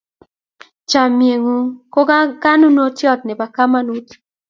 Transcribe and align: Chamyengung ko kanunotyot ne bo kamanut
Chamyengung 0.89 1.67
ko 1.93 1.99
kanunotyot 2.41 3.19
ne 3.23 3.33
bo 3.39 3.45
kamanut 3.55 4.07